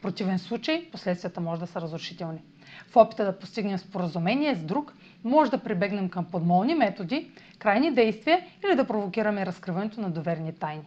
В 0.00 0.02
противен 0.02 0.38
случай 0.38 0.88
последствията 0.92 1.40
може 1.40 1.60
да 1.60 1.66
са 1.66 1.80
разрушителни. 1.80 2.42
В 2.88 2.96
опита 2.96 3.24
да 3.24 3.38
постигнем 3.38 3.78
споразумение 3.78 4.54
с 4.54 4.64
друг, 4.64 4.94
може 5.24 5.50
да 5.50 5.58
прибегнем 5.58 6.08
към 6.08 6.24
подмолни 6.24 6.74
методи, 6.74 7.30
крайни 7.58 7.94
действия 7.94 8.40
или 8.64 8.76
да 8.76 8.86
провокираме 8.86 9.46
разкриването 9.46 10.00
на 10.00 10.10
доверни 10.10 10.52
тайни. 10.52 10.82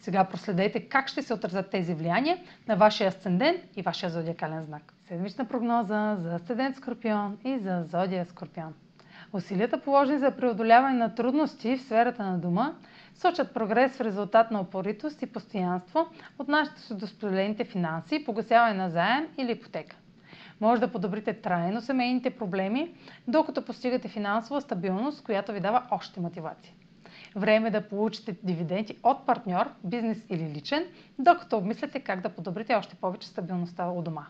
Сега 0.00 0.24
проследете 0.24 0.80
как 0.80 1.08
ще 1.08 1.22
се 1.22 1.34
отразят 1.34 1.70
тези 1.70 1.94
влияния 1.94 2.38
на 2.68 2.76
вашия 2.76 3.08
асцендент 3.08 3.60
и 3.76 3.82
вашия 3.82 4.10
зодиакален 4.10 4.62
знак. 4.64 4.92
Седмична 5.08 5.44
прогноза 5.44 6.16
за 6.20 6.34
асцендент 6.34 6.76
Скорпион 6.76 7.38
и 7.44 7.58
за 7.58 7.84
зодия 7.90 8.26
Скорпион. 8.26 8.74
Усилията 9.32 9.80
положени 9.80 10.18
за 10.18 10.30
преодоляване 10.30 10.98
на 10.98 11.14
трудности 11.14 11.76
в 11.76 11.82
сферата 11.82 12.22
на 12.22 12.38
дома 12.38 12.74
сочат 13.18 13.54
прогрес 13.54 13.96
в 13.96 14.00
резултат 14.00 14.50
на 14.50 14.60
опоритост 14.60 15.22
и 15.22 15.26
постоянство, 15.26 16.06
отнасящи 16.38 16.80
се 16.80 16.94
до 16.94 17.06
споделените 17.06 17.64
финанси, 17.64 18.24
погасяване 18.24 18.74
на 18.74 18.90
заем 18.90 19.28
или 19.38 19.52
ипотека. 19.52 19.96
Може 20.60 20.80
да 20.80 20.92
подобрите 20.92 21.40
трайно 21.40 21.80
семейните 21.80 22.30
проблеми, 22.30 22.94
докато 23.28 23.64
постигате 23.64 24.08
финансова 24.08 24.60
стабилност, 24.60 25.24
която 25.24 25.52
ви 25.52 25.60
дава 25.60 25.82
още 25.90 26.20
мотивация. 26.20 26.72
Време 27.36 27.68
е 27.68 27.70
да 27.70 27.88
получите 27.88 28.36
дивиденти 28.42 28.98
от 29.02 29.26
партньор, 29.26 29.70
бизнес 29.84 30.24
или 30.28 30.50
личен, 30.54 30.86
докато 31.18 31.56
обмисляте 31.56 32.00
как 32.00 32.20
да 32.20 32.28
подобрите 32.28 32.74
още 32.74 32.96
повече 32.96 33.28
стабилността 33.28 33.88
у 33.88 34.02
дома. 34.02 34.26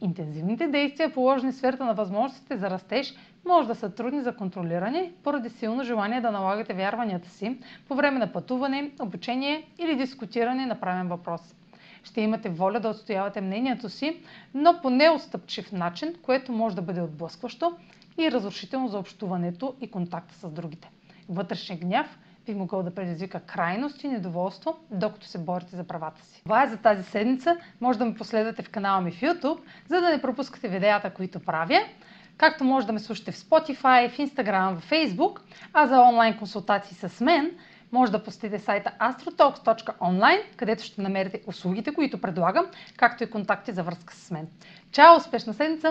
Интензивните 0.00 0.66
действия, 0.68 1.12
положени 1.12 1.52
в 1.52 1.56
сферата 1.56 1.84
на 1.84 1.94
възможностите 1.94 2.56
за 2.56 2.70
растеж, 2.70 3.14
може 3.44 3.68
да 3.68 3.74
са 3.74 3.90
трудни 3.90 4.22
за 4.22 4.36
контролиране, 4.36 5.12
поради 5.24 5.50
силно 5.50 5.84
желание 5.84 6.20
да 6.20 6.30
налагате 6.30 6.74
вярванията 6.74 7.28
си 7.28 7.58
по 7.88 7.94
време 7.94 8.18
на 8.18 8.32
пътуване, 8.32 8.90
обучение 9.00 9.68
или 9.78 9.96
дискутиране 9.96 10.66
на 10.66 10.80
правен 10.80 11.08
въпрос. 11.08 11.54
Ще 12.02 12.20
имате 12.20 12.48
воля 12.48 12.80
да 12.80 12.88
отстоявате 12.88 13.40
мнението 13.40 13.88
си, 13.88 14.20
но 14.54 14.80
по 14.82 14.90
неотстъпчив 14.90 15.72
начин, 15.72 16.14
което 16.22 16.52
може 16.52 16.76
да 16.76 16.82
бъде 16.82 17.00
отблъскващо 17.02 17.76
и 18.18 18.30
разрушително 18.32 18.88
за 18.88 18.98
общуването 18.98 19.74
и 19.80 19.90
контакта 19.90 20.34
с 20.34 20.50
другите. 20.50 20.90
Вътрешен 21.28 21.78
гняв 21.78 22.18
би 22.50 22.58
могъл 22.58 22.82
да 22.82 22.94
предизвика 22.94 23.40
крайност 23.40 24.04
и 24.04 24.08
недоволство, 24.08 24.76
докато 24.90 25.26
се 25.26 25.38
борите 25.38 25.76
за 25.76 25.84
правата 25.84 26.24
си. 26.24 26.42
Това 26.42 26.64
е 26.64 26.68
за 26.68 26.76
тази 26.76 27.02
седмица. 27.02 27.56
Може 27.80 27.98
да 27.98 28.04
ме 28.04 28.14
последвате 28.14 28.62
в 28.62 28.70
канала 28.70 29.00
ми 29.00 29.10
в 29.10 29.20
YouTube, 29.20 29.58
за 29.88 30.00
да 30.00 30.08
не 30.10 30.22
пропускате 30.22 30.68
видеята, 30.68 31.10
които 31.10 31.40
правя. 31.40 31.80
Както 32.36 32.64
може 32.64 32.86
да 32.86 32.92
ме 32.92 32.98
слушате 32.98 33.32
в 33.32 33.36
Spotify, 33.36 34.10
в 34.10 34.18
Instagram, 34.18 34.78
в 34.78 34.90
Facebook, 34.90 35.40
а 35.72 35.86
за 35.86 36.00
онлайн 36.00 36.38
консултации 36.38 36.96
с 36.96 37.20
мен, 37.20 37.50
може 37.92 38.12
да 38.12 38.24
посетите 38.24 38.58
сайта 38.58 38.92
astrotalks.online, 39.00 40.42
където 40.56 40.84
ще 40.84 41.02
намерите 41.02 41.42
услугите, 41.46 41.94
които 41.94 42.20
предлагам, 42.20 42.66
както 42.96 43.24
и 43.24 43.30
контакти 43.30 43.72
за 43.72 43.82
връзка 43.82 44.14
с 44.14 44.30
мен. 44.30 44.48
Чао! 44.92 45.16
Успешна 45.16 45.54
седмица! 45.54 45.88